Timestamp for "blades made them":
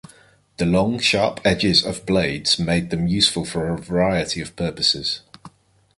2.07-3.05